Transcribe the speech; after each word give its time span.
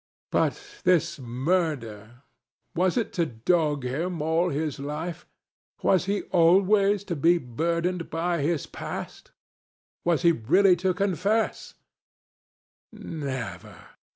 But 0.31 0.59
this 0.83 1.19
murder—was 1.19 2.97
it 2.97 3.13
to 3.13 3.27
dog 3.27 3.83
him 3.83 4.19
all 4.19 4.49
his 4.49 4.79
life? 4.79 5.27
Was 5.83 6.05
he 6.05 6.23
always 6.31 7.03
to 7.03 7.15
be 7.15 7.37
burdened 7.37 8.09
by 8.09 8.41
his 8.41 8.65
past? 8.65 9.29
Was 10.03 10.23
he 10.23 10.31
really 10.31 10.75
to 10.77 10.95
confess? 10.95 11.75
Never. 12.91 13.75